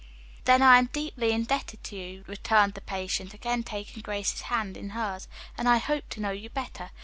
"Then 0.45 0.63
I 0.63 0.79
am 0.79 0.87
deeply 0.91 1.31
indebted 1.31 1.83
to 1.83 1.95
you," 1.95 2.23
returned 2.25 2.73
the 2.73 2.81
patient, 2.81 3.35
again 3.35 3.61
taking 3.61 4.01
Grace's 4.01 4.41
hand 4.49 4.75
in 4.75 4.89
hers, 4.97 5.27
"and 5.59 5.69
I 5.69 5.77
hope 5.77 6.09
to 6.09 6.19
know 6.19 6.31
you 6.31 6.49
better. 6.49 6.89